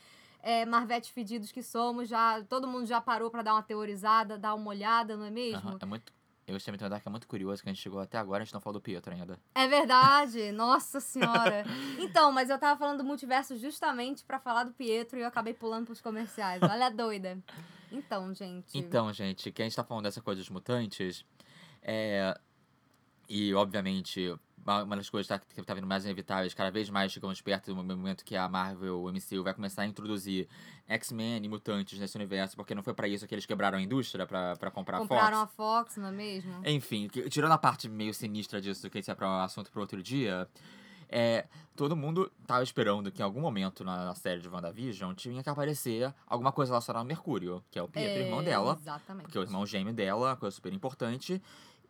[0.44, 4.54] é, Marvetes fedidos que somos, já todo mundo já parou pra dar uma teorizada, dar
[4.54, 5.56] uma olhada, não é mesmo?
[5.56, 6.12] aham, é muito...
[6.46, 8.52] Eu gostei muito que é muito curioso que a gente chegou até agora, a gente
[8.52, 9.40] não falou do Pietro ainda.
[9.54, 11.64] É verdade, nossa senhora.
[11.98, 15.54] Então, mas eu tava falando do multiverso justamente pra falar do Pietro e eu acabei
[15.54, 16.60] pulando pros comerciais.
[16.62, 17.38] Olha a doida.
[17.90, 18.76] Então, gente.
[18.76, 21.24] Então, gente, que a gente tá falando dessa coisa dos mutantes,
[21.80, 22.38] é...
[23.26, 27.40] E, obviamente, uma uma das coisas que tá vindo mais inevitáveis, cada vez mais chegamos
[27.40, 30.48] perto do momento que a Marvel, o MCU, vai começar a introduzir
[30.88, 34.26] X-Men e mutantes nesse universo, porque não foi pra isso que eles quebraram a indústria,
[34.26, 35.52] pra, pra comprar a compraram Fox.
[35.52, 36.62] a Fox, não é mesmo?
[36.66, 39.80] Enfim, que- tirando a parte meio sinistra disso, que esse é para um assunto para
[39.80, 40.48] outro dia,
[41.08, 41.46] é,
[41.76, 45.48] todo mundo tava esperando que em algum momento na, na série de WandaVision tinha que
[45.50, 49.24] aparecer alguma coisa relacionada ao Mercúrio, que é o Pietro, irmão dela, Exatamente.
[49.26, 51.40] porque é o irmão gêmeo dela, coisa super importante.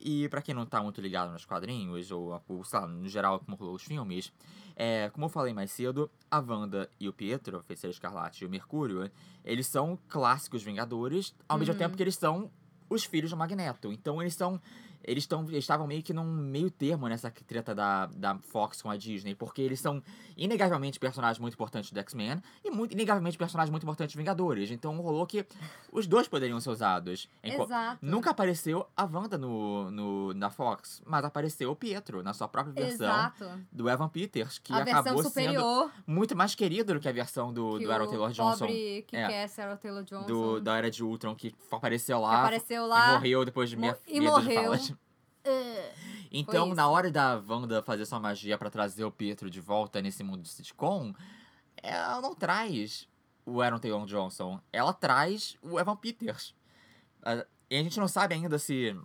[0.01, 3.39] E pra quem não tá muito ligado nos quadrinhos, ou, ou sei lá, no geral,
[3.41, 4.33] como rolou os filmes,
[4.77, 8.47] é, como eu falei mais cedo, a Wanda e o Pietro, a Feiticeira Escarlate e
[8.47, 9.11] o Mercúrio,
[9.45, 11.79] eles são clássicos Vingadores, ao mesmo Uhum.
[11.79, 12.51] tempo que eles são
[12.91, 13.91] os filhos do Magneto.
[13.93, 14.61] Então eles são.
[15.07, 18.97] Eles, tão, estavam meio que num meio termo nessa treta da, da Fox com a
[18.97, 20.03] Disney, porque eles são
[20.37, 24.71] inegavelmente personagens muito importantes do X-Men e muito, inegavelmente personagens muito importantes de Vingadores.
[24.71, 25.47] Então rolou que
[25.93, 27.29] os dois poderiam ser usados.
[27.43, 27.99] Exato.
[28.01, 32.73] Nunca apareceu a Wanda no, no, na Fox, mas apareceu o Pietro na sua própria
[32.73, 33.51] versão Exato.
[33.71, 37.79] do Evan Peters, que a acabou sendo muito mais querido do que a versão do,
[37.79, 38.67] que do Aaron Taylor Johnson.
[38.67, 39.29] pobre que É.
[39.29, 40.27] quer Sarah Taylor Johnson.
[40.27, 43.13] Do, da Era de Ultron, que apareceu que lá apareceu e lá.
[43.13, 44.75] morreu depois de meia e de morreu.
[44.75, 44.94] É.
[46.31, 46.75] Então, isso.
[46.75, 50.43] na hora da Wanda fazer sua magia pra trazer o Pietro de volta nesse mundo
[50.43, 51.15] de sitcom,
[51.83, 53.09] ela não traz
[53.47, 54.61] o Aaron Taylor Johnson.
[54.73, 56.55] Ela traz o Evan Peters.
[57.23, 58.97] Ah, E a gente não sabe ainda se,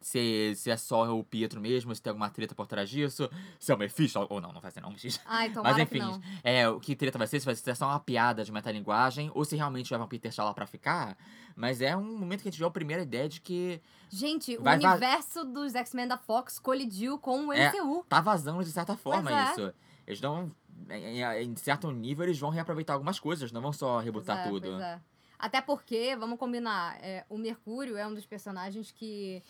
[0.00, 3.70] se, se é só o Pietro mesmo, se tem alguma treta por trás disso, se
[3.70, 5.22] é o Mephisto ou não, não vai ser não, Mephisto.
[5.26, 8.00] Ai, Mas que enfim, é, o que treta vai ser, se vai ser só uma
[8.00, 11.16] piada de metalinguagem, ou se realmente o Evan Peters tá lá pra ficar.
[11.60, 14.62] Mas é um momento que a gente vê a primeira ideia de que Gente, o
[14.66, 17.68] universo dos X-Men da Fox colidiu com o É.
[17.70, 18.04] MCU.
[18.08, 19.50] tá vazando de certa forma é.
[19.52, 19.72] isso.
[20.06, 20.50] Eles não.
[20.88, 24.50] Em, em- certo nível, eles vão reaproveitar algumas coisas, não vão só rebutar Pois é,
[24.50, 24.68] tudo.
[24.70, 25.00] pois é.
[25.38, 29.42] Até porque, vamos combinar, é, o Mercúrio é um dos personagens que,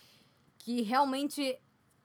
[0.58, 1.56] que realmente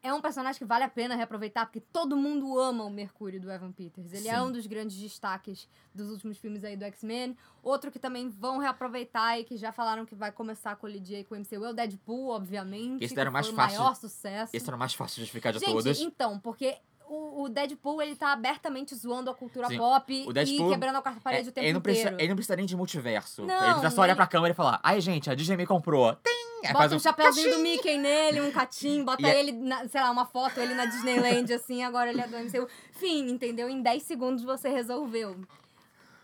[0.05, 3.51] é um personagem que vale a pena reaproveitar, porque todo mundo ama o Mercúrio do
[3.51, 4.13] Evan Peters.
[4.13, 4.41] Ele é Sim.
[4.41, 7.35] um dos grandes destaques dos últimos filmes aí do X-Men.
[7.63, 11.23] Outro que também vão reaproveitar e que já falaram que vai começar a colidir aí
[11.23, 13.03] com o MCU é o Deadpool, obviamente.
[13.03, 14.55] Esse era o mais foi fácil- o maior sucesso.
[14.55, 15.99] Esse era o mais fácil de justificar de Gente, todos.
[15.99, 19.77] então, porque o, o Deadpool, ele tá abertamente zoando a cultura Sim.
[19.77, 22.21] pop Deadpool e quebrando a quarta parede o tempo ele, não precisa, inteiro.
[22.21, 23.45] ele não precisa nem de multiverso.
[23.45, 25.65] Não, ele precisa só olhar ele- pra câmera e falar: Ai, gente, a Disney me
[25.65, 26.13] comprou.
[26.15, 26.33] Tem!
[26.65, 30.01] aí Bota um um chapéuzinho do Mickey nele, um catim, bota é- ele, na- sei
[30.01, 32.67] lá, uma foto, ele na Disneyland, assim, agora ele é do MCU.
[32.93, 33.69] Fim, entendeu?
[33.69, 35.35] Em 10 segundos você resolveu.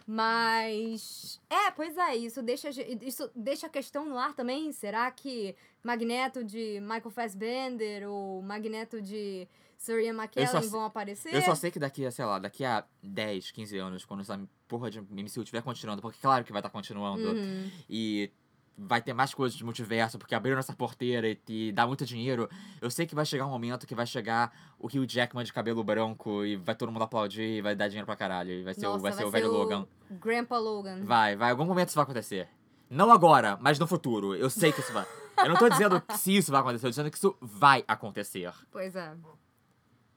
[0.07, 1.39] Mas.
[1.49, 2.69] É, pois é, isso deixa,
[3.01, 4.71] isso deixa a questão no ar também.
[4.71, 9.47] Será que Magneto de Michael Fassbender ou Magneto de
[9.81, 11.33] Sarah McKellen só vão aparecer?
[11.33, 14.39] Eu só sei que daqui a, sei lá, daqui a 10, 15 anos, quando essa
[14.67, 17.67] porra de MCU estiver continuando, porque claro que vai estar continuando, Uhum.
[17.89, 18.29] e
[18.77, 22.47] vai ter mais coisas de multiverso, porque abriram essa porteira e, e dá muito dinheiro,
[22.79, 25.83] eu sei que vai chegar um momento que vai chegar o Hugh Jackman de cabelo
[25.83, 28.51] branco e vai todo mundo aplaudir e vai dar dinheiro pra caralho.
[28.51, 29.87] E vai ser, o, Nossa, vai ser o velho Logan.
[30.11, 31.03] Grandpa Logan.
[31.03, 32.47] Vai, vai, algum momento isso vai acontecer.
[32.87, 34.35] Não agora, mas no futuro.
[34.35, 35.07] Eu sei que isso vai.
[35.37, 37.83] Eu não tô dizendo que se isso vai acontecer, eu tô dizendo que isso vai
[37.87, 38.53] acontecer.
[38.71, 39.11] Pois é.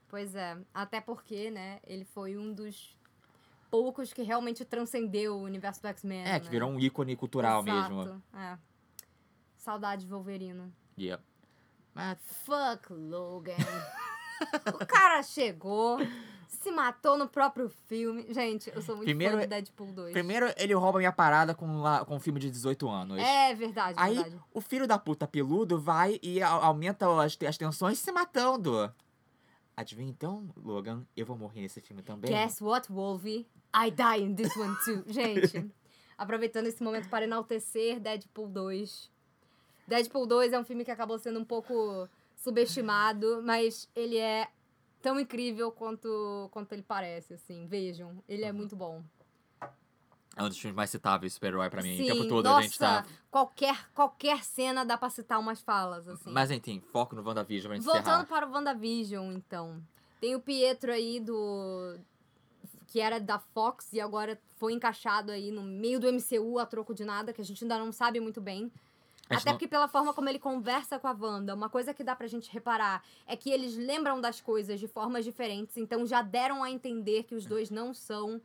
[0.07, 0.57] Pois é.
[0.73, 2.97] Até porque, né, ele foi um dos
[3.69, 6.23] poucos que realmente transcendeu o universo do X-Men.
[6.25, 6.51] É, que né?
[6.51, 8.23] virou um ícone cultural Exato, mesmo.
[8.33, 8.57] É.
[9.57, 10.71] Saudade de Wolverino.
[10.97, 11.21] Yeah.
[11.93, 13.55] Mas Fuck Logan.
[14.81, 15.97] o cara chegou,
[16.47, 18.25] se matou no próprio filme.
[18.33, 20.11] Gente, eu sou muito Primeiro- fã de Deadpool 2.
[20.13, 21.65] Primeiro, ele rouba minha parada com,
[22.05, 23.17] com um filme de 18 anos.
[23.19, 24.39] É verdade, Aí, verdade.
[24.53, 28.93] o filho da puta peludo vai e aumenta as, as tensões se matando.
[29.77, 31.05] Adivinha então, Logan?
[31.15, 32.31] Eu vou morrer nesse filme também.
[32.31, 33.45] Guess what, Wolvie?
[33.75, 35.03] I die in this one too.
[35.11, 35.69] Gente,
[36.17, 39.11] aproveitando esse momento para enaltecer Deadpool 2.
[39.87, 42.07] Deadpool 2 é um filme que acabou sendo um pouco
[42.37, 44.47] subestimado, mas ele é
[45.01, 47.67] tão incrível quanto, quanto ele parece, assim.
[47.67, 49.03] Vejam, ele é muito bom.
[50.35, 51.95] É um dos filmes mais citáveis de super-herói pra mim.
[51.95, 53.05] Sim, o tempo todo nossa, a gente tá.
[53.31, 56.29] qualquer, qualquer cena dá pra citar umas falas, assim.
[56.31, 58.25] Mas enfim, foco no WandaVision pra gente Voltando encerrar.
[58.25, 59.81] para o WandaVision, então.
[60.19, 61.97] Tem o Pietro aí do.
[62.87, 66.93] que era da Fox e agora foi encaixado aí no meio do MCU a troco
[66.93, 68.71] de nada, que a gente ainda não sabe muito bem.
[69.29, 72.15] Até não- porque pela forma como ele conversa com a Wanda, uma coisa que dá
[72.15, 76.63] pra gente reparar é que eles lembram das coisas de formas diferentes, então já deram
[76.63, 78.39] a entender que os dois não são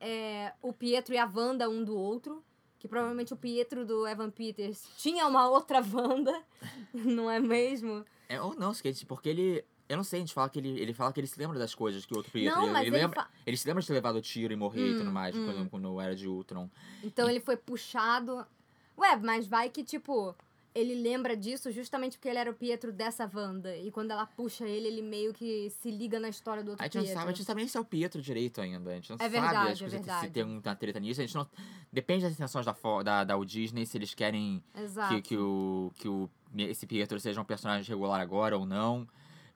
[0.00, 2.42] é, o Pietro e a Wanda um do outro.
[2.78, 6.42] Que provavelmente o Pietro do Evan Peters tinha uma outra Wanda,
[6.92, 8.04] não é mesmo?
[8.28, 9.64] É, ou não, skate, porque ele.
[9.88, 11.74] Eu não sei, a gente fala que ele, ele fala que ele se lembra das
[11.74, 12.54] coisas que o outro Pietro.
[12.58, 14.56] Não, ele, mas ele ele lembra, fa- ele se lembra de ter levado tiro e
[14.56, 15.44] morrer e Hum, tudo mais, hum.
[15.46, 16.68] quando, quando era de Ultron.
[17.02, 18.44] Então ele foi puxado.
[18.98, 20.34] Ué, mas vai que, tipo,
[20.78, 23.76] ele lembra disso justamente porque ele era o Pietro dessa Wanda.
[23.76, 26.86] E quando ela puxa ele, ele meio que se liga na história do outro A
[26.86, 27.18] gente não Pietro.
[27.18, 28.90] sabe, a gente não sabe nem se é o Pietro direito ainda.
[28.90, 30.26] A gente não É sabe verdade, as é coisas, verdade.
[30.26, 31.20] se tem uma treta nisso.
[31.20, 31.46] A gente não.
[31.92, 35.14] Depende das intenções da, da, da Disney, se eles querem Exato.
[35.14, 39.06] que, que, o, que o, esse Pietro seja um personagem regular agora ou não.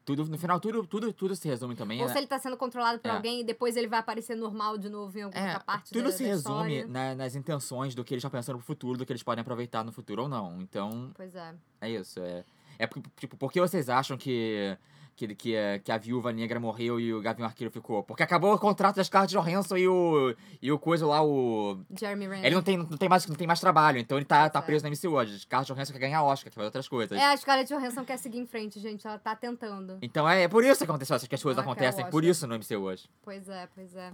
[0.04, 2.00] Tudo, no final, tudo, tudo, tudo se resume também.
[2.00, 2.12] Ou né?
[2.12, 3.10] se ele tá sendo controlado por É.
[3.12, 6.10] alguém e depois ele vai aparecer normal de novo em alguma É, parte tudo da,
[6.12, 9.12] se da resume na- nas intenções do que eles estão pensando pro futuro, do que
[9.12, 10.60] eles podem aproveitar no futuro ou não.
[10.62, 11.54] Então, Pois é.
[11.82, 12.18] é isso.
[12.20, 12.44] É,
[12.78, 14.76] é porque, tipo, por que vocês acham que,
[15.16, 18.02] que, que, a- que a viúva negra morreu e o Gavião Arqueiro ficou?
[18.02, 21.80] Porque acabou o contrato das Scarlett Johansson e o, e o coisa lá, o...
[21.98, 22.44] Jeremy Renner.
[22.46, 24.62] Ele não tem, não, tem mais, não tem mais trabalho, então ele tá, tá é.
[24.62, 25.18] preso na MCU.
[25.18, 27.18] A Scarlett Johansson quer ganhar Oscar, quer fazer outras coisas.
[27.18, 29.06] É, a Scarlett Johansson quer seguir em frente, gente.
[29.06, 29.98] Ela tá tentando.
[30.02, 32.24] Então é, é por isso que aconteceu essas que as coisas quer acontecem, o por
[32.24, 33.08] isso no MCU hoje.
[33.22, 34.12] Pois é, pois é.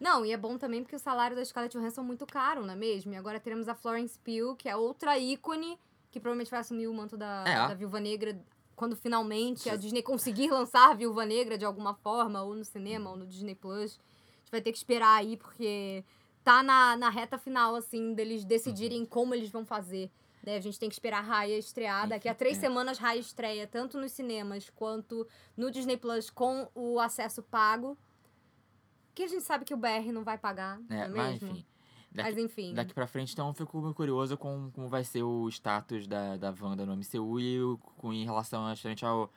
[0.00, 2.72] Não, e é bom também porque o salário da Scarlett Johansson é muito caro, não
[2.72, 3.12] é mesmo?
[3.12, 5.78] E agora teremos a Florence Pugh, que é outra ícone,
[6.10, 7.68] que provavelmente vai assumir o manto da, É.
[7.68, 8.36] da Viúva Negra
[8.76, 13.10] quando finalmente a Disney conseguir lançar a Viúva Negra de alguma forma, ou no cinema,
[13.10, 13.98] ou no Disney Plus.
[14.00, 16.04] A gente vai ter que esperar aí, porque
[16.42, 20.10] tá na, na reta final, assim, deles decidirem como eles vão fazer.
[20.42, 20.56] Né?
[20.56, 22.08] A gente tem que esperar a Raya estrear.
[22.08, 22.60] Daqui a três É.
[22.62, 25.24] semanas, Raya estreia tanto nos cinemas quanto
[25.56, 27.96] no Disney Plus com o acesso pago.
[29.14, 31.48] Que a gente sabe que o BR não vai pagar, não É, é mas mesmo?
[31.50, 31.66] enfim.
[32.14, 32.74] Daqui, Mas enfim.
[32.74, 36.36] Daqui pra frente, então, eu fico meio curioso com como vai ser o status da,
[36.36, 37.58] da Wanda no MCU e
[37.96, 39.30] com, em relação justamente ao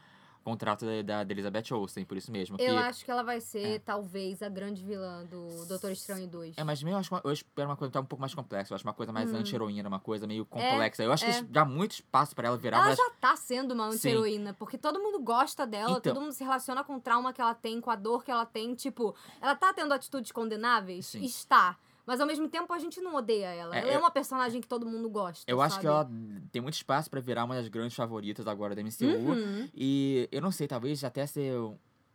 [0.45, 2.55] contrato da, da, Elizabeth Olsen, por isso mesmo.
[2.59, 3.79] Eu que, acho que ela vai ser, É.
[3.79, 6.55] talvez, a grande vilã do Doutor Estranho 2.
[6.57, 8.71] É, mas eu, acho, eu espero uma coisa tá um pouco mais complexa.
[8.71, 9.37] Eu acho uma coisa mais Hum.
[9.37, 11.01] anti-heroína, uma coisa meio complexa.
[11.01, 11.33] eu acho é.
[11.33, 14.77] que dá muito espaço pra ela virar Ela das já tá sendo uma anti-heroína, porque
[14.77, 16.13] todo mundo gosta dela, Então.
[16.13, 18.45] todo mundo se relaciona com o trauma que ela tem, com a dor que ela
[18.45, 18.75] tem.
[18.75, 21.07] Tipo, ela tá tendo atitudes condenáveis?
[21.07, 21.23] Sim.
[21.23, 21.75] Está.
[22.05, 23.75] Mas ao mesmo tempo a gente não odeia ela.
[23.75, 25.43] É, ela é uma personagem que todo mundo gosta.
[25.47, 26.13] Eu acho que sabe?
[26.13, 29.05] ela tem muito espaço pra virar uma das grandes favoritas agora da MCU.
[29.05, 29.69] Uhum.
[29.73, 31.53] E eu não sei, talvez até ser,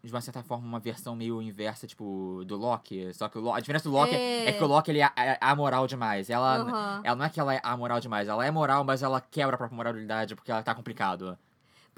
[0.03, 3.13] de uma certa forma, uma versão meio inversa, tipo, do Loki.
[3.15, 4.53] Só que o Lo- a diferença do Loki é, É.
[4.53, 6.31] que o Loki ele é, é amoral demais.
[6.31, 7.01] Ela, Aham.
[7.05, 9.59] ela não é que ela é amoral demais, ela é moral, mas ela quebra a
[9.59, 11.37] própria moralidade porque ela tá complicado.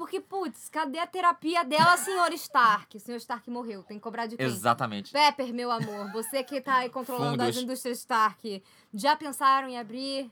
[0.03, 2.97] Porque, putz, cadê a terapia dela, senhor Stark?
[2.97, 4.45] O senhor Stark morreu, tem que cobrar de quem?
[4.45, 5.12] Exatamente.
[5.12, 7.62] Pepper, meu amor, você que tá aí controlando as Fundos.
[7.62, 8.61] indústrias Stark,
[8.93, 10.29] já pensaram em abrir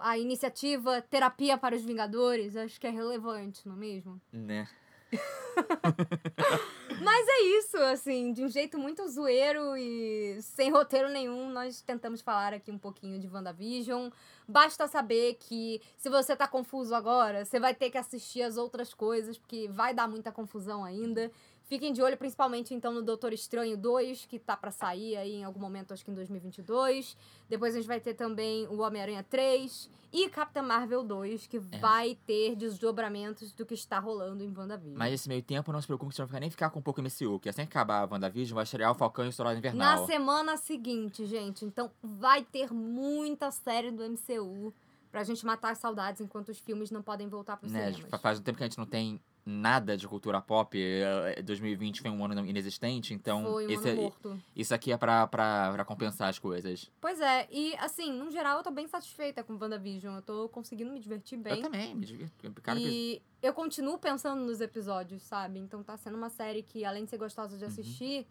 [0.00, 4.20] a iniciativa Terapia para os Vingadores, acho que é relevante, não é mesmo?
[4.32, 4.68] Né?
[7.02, 12.20] Mas é isso, assim, de um jeito muito zoeiro e sem roteiro nenhum, nós tentamos
[12.20, 14.08] falar aqui um pouquinho de WandaVision.
[14.46, 18.94] Basta saber que se você tá confuso agora, você vai ter que assistir as outras
[18.94, 21.30] coisas, porque vai dar muita confusão ainda.
[21.72, 25.44] Fiquem de olho principalmente então no Doutor Estranho 2, que tá pra sair aí em
[25.44, 27.16] algum momento, acho que em 2022.
[27.48, 32.14] Depois a gente vai ter também o Homem-Aranha 3 e Capitã Marvel 2, que vai
[32.26, 34.98] ter desdobramentos do que está rolando em WandaVision.
[34.98, 36.82] Mas nesse meio tempo, não se preocupe que você não vai nem ficar com um
[36.82, 39.54] pouco MCU, que assim que acabar a WandaVision, vai estrear o Falcão e o Na
[39.54, 40.06] Invernal.
[40.06, 41.64] semana seguinte, gente.
[41.64, 44.74] Então vai ter muita série do MCU
[45.10, 48.20] pra gente matar as saudades enquanto os filmes não podem voltar pros Né, cinemas.
[48.20, 50.78] faz um tempo que a gente não tem nada de cultura pop.
[50.80, 54.42] eh, 2020 foi um ano inexistente, então Foi um esse ano é- morto.
[54.54, 56.90] isso aqui é pra, pra, pra compensar as coisas.
[57.00, 60.14] Pois é, e assim, no geral eu tô bem satisfeita com WandaVision.
[60.16, 61.56] Eu tô conseguindo me divertir bem.
[61.56, 62.52] Eu também, me divirto.
[62.78, 65.58] E eu continuo pensando nos episódios, sabe?
[65.58, 67.58] Então tá sendo uma série que, além de ser gostosa Uhum.
[67.58, 68.26] de assistir,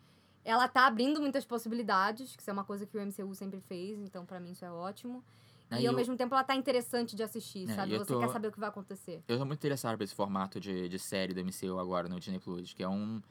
[0.45, 3.99] ela tá abrindo muitas possibilidades, que isso é uma coisa que o MCU sempre fez,
[3.99, 5.23] então pra mim isso é ótimo.
[5.71, 7.97] Aí e ao eu- mesmo tempo ela tá interessante de assistir, É, sabe?
[7.97, 9.23] Você tô- quer saber o que vai acontecer.
[9.27, 12.39] Eu tô muito interessado por esse formato de, de série do MCU agora no Disney
[12.39, 13.21] Plus, que é um,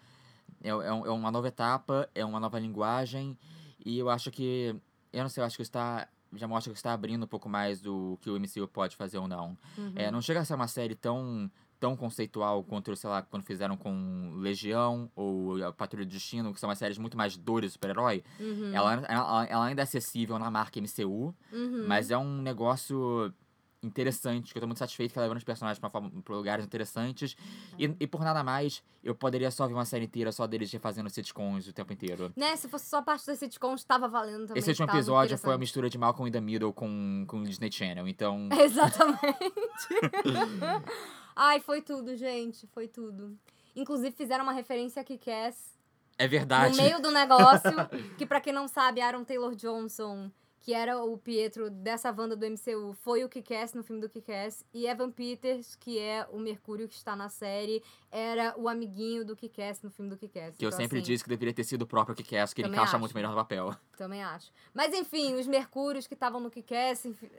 [0.62, 3.36] é, é é uma nova etapa, é uma nova linguagem,
[3.84, 4.74] e eu acho que.
[5.12, 6.08] Eu não sei, eu acho que está.
[6.32, 9.26] Já mostra que está abrindo um pouco mais do que o MCU pode fazer ou
[9.26, 9.58] não.
[9.76, 9.92] Uhum.
[9.96, 13.76] É, não chega a ser uma série tão, tão conceitual quanto, sei lá, quando fizeram
[13.76, 18.22] com Legião ou a Patrulha do Destino, que são umas séries muito mais dores super-herói.
[18.38, 18.70] Uhum.
[18.74, 21.84] Ela, ela, ela ainda é acessível na marca MCU, Uhum.
[21.88, 23.32] mas é um negócio
[23.82, 27.34] interessante, que eu tô muito satisfeito que ela levando os personagens pra, pra lugares interessantes.
[27.78, 31.08] E, e por nada mais, eu poderia só ver uma série inteira só deles refazendo
[31.08, 32.30] sitcoms o tempo inteiro.
[32.36, 34.58] Né, se fosse só parte das sitcoms, tava valendo também.
[34.60, 38.06] Esse último episódio foi a mistura de Malcolm in the Middle com, com Disney Channel,
[38.06, 38.50] então...
[38.52, 39.48] Exatamente.
[41.34, 42.66] Ai, foi tudo, gente.
[42.68, 43.36] Foi tudo.
[43.74, 45.78] Inclusive, fizeram uma referência a Kick-Ass
[46.18, 46.76] É verdade.
[46.76, 47.70] no meio do negócio.
[48.18, 52.44] que, pra quem não sabe, Aaron Taylor Johnson, que era o Pietro dessa Wanda do
[52.46, 54.64] MCU, foi o Kick-Ass no filme do Kick-Ass.
[54.74, 59.34] E Evan Peters, que é o Mercúrio que está na série, era o amiguinho do
[59.36, 60.56] Kick-Ass no filme do Kick-Ass.
[60.56, 62.68] Que eu Então, sempre assim, disse que deveria ter sido o próprio Kick-Ass, que ele
[62.68, 62.98] encaixa acho.
[62.98, 63.74] muito melhor no papel.
[63.96, 64.50] Também acho.
[64.74, 67.30] Mas enfim, os Mercúrios que estavam no Kick-Ass, enfim,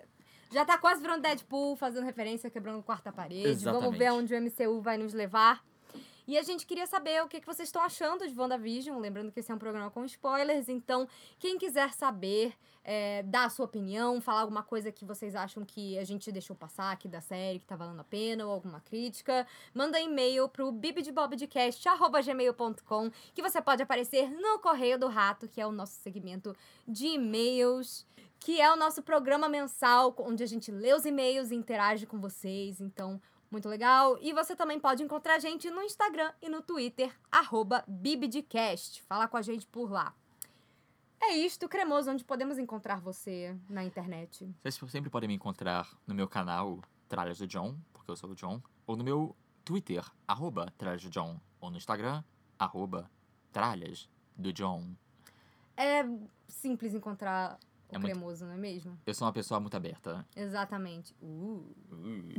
[0.52, 3.64] já tá quase virando Deadpool, fazendo referência, quebrando quarta parede.
[3.64, 4.12] Vamos ver Exatamente.
[4.12, 5.64] onde o MCU vai nos levar.
[6.28, 9.00] E a gente queria saber o que, que vocês estão achando de WandaVision.
[9.00, 10.70] Lembrando que esse é um programa com spoilers.
[10.70, 11.08] Então,
[11.40, 15.98] quem quiser saber, é, dar a sua opinião, falar alguma coisa que vocês acham que
[15.98, 19.48] a gente deixou passar aqui da série, que tá valendo a pena, ou alguma crítica,
[19.74, 25.72] manda e-mail pro bibidebobdcast.gmail.com que você pode aparecer no Correio do Rato, que é o
[25.72, 26.56] nosso segmento
[26.88, 28.06] de e-mails,
[28.41, 32.19] que é o nosso programa mensal, onde a gente lê os e-mails e interage com
[32.19, 32.82] vocês.
[32.82, 34.17] Então, muito legal.
[34.19, 39.04] E você também pode encontrar a gente no Instagram e no Twitter, arroba Bibidcast.
[39.04, 40.13] Fala com a gente por lá.
[41.21, 44.49] É isto, Cremoso, onde podemos encontrar você na internet.
[44.63, 48.36] Vocês sempre podem me encontrar no meu canal Tralhas do John, porque eu sou o
[48.36, 52.23] John, ou no meu Twitter, arroba Tralhas do John, ou no Instagram,
[52.58, 53.08] arroba
[53.51, 54.95] Tralhas do John.
[55.77, 56.04] É
[56.47, 57.60] simples encontrar
[57.91, 58.97] É muito- Cremoso, não é mesmo?
[59.06, 60.25] Eu sou uma pessoa muito aberta.
[60.36, 61.13] Exatamente.
[61.21, 61.65] Uh.
[61.91, 62.30] Uh.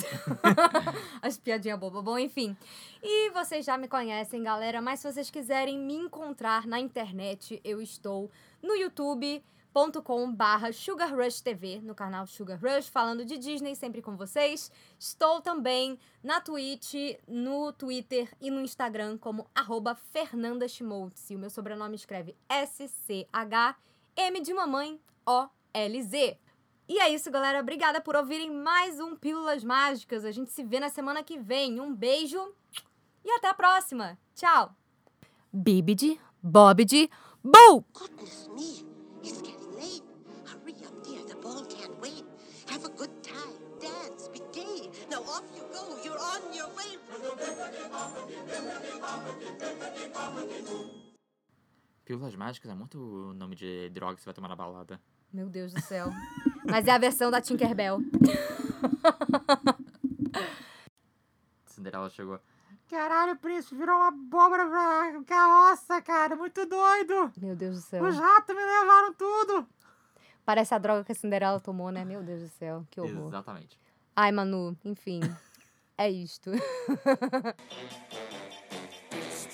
[1.20, 2.02] As piadinhas bobas.
[2.02, 2.56] Bom, enfim.
[3.02, 7.80] E vocês já me conhecem, galera, mas se vocês quiserem me encontrar na internet, eu
[7.82, 8.30] estou
[8.62, 14.16] no youtube.com barra Sugar Rush TV, no canal Sugar Rush, falando de Disney, sempre com
[14.16, 14.70] vocês.
[14.98, 16.94] Estou também na Twitch,
[17.28, 21.30] no Twitter e no Instagram como arroba Fernanda Schmoltz.
[21.30, 26.38] E o meu sobrenome escreve S-C-H-M de mamãe O-L-Z.
[26.88, 27.60] E é isso, galera.
[27.60, 30.24] Obrigada por ouvirem mais um Pílulas Mágicas.
[30.24, 31.80] A gente se vê na semana que vem.
[31.80, 32.38] Um beijo
[33.24, 34.18] e até a próxima.
[34.34, 34.74] Tchau.
[35.52, 37.10] Bibidi, Bobidi,
[37.44, 37.84] Boo!
[37.92, 38.86] Goodness me,
[39.20, 40.02] it's getting late.
[40.46, 41.24] Hurry up, dear.
[41.26, 42.24] The ball can't wait.
[42.70, 43.58] Have a good time.
[43.80, 44.28] Dance.
[44.28, 44.88] Be gay.
[45.10, 45.98] Now off you go.
[46.04, 46.98] You're on your way.
[52.04, 55.00] Pílulas mágicas é muito nome de droga que você vai tomar na balada.
[55.32, 56.10] Meu Deus do céu.
[56.64, 57.98] Mas é a versão da Tinkerbell.
[61.66, 62.38] Cinderela chegou.
[62.88, 66.36] Caralho, príncipe, virou uma abóbora pra carroça, cara.
[66.36, 67.32] Muito doido.
[67.40, 68.04] Meu Deus do céu.
[68.04, 69.66] Os ratos me levaram tudo.
[70.44, 72.04] Parece a droga que a Cinderela tomou, né?
[72.04, 72.86] Meu Deus do céu.
[72.90, 73.28] Que horror.
[73.28, 73.78] Exatamente.
[74.14, 75.20] Ai, Manu, enfim.
[75.96, 76.50] É isto.
[76.50, 76.60] It's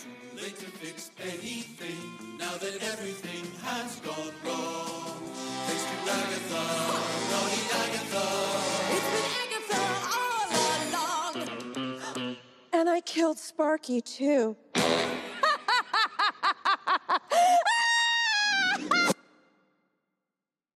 [0.03, 3.28] too late to fix anything now that everything
[12.99, 14.57] I killed Sparky too.